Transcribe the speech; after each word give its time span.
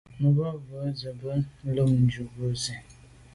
Me 0.19 0.29
ba 0.37 0.49
we 0.65 0.79
ze 0.99 1.11
be 1.19 1.31
me 1.61 1.69
lem 1.75 1.91
ju 2.11 2.21
mbwe 2.27 2.45
Nsi 2.53 2.73
à. 2.79 2.79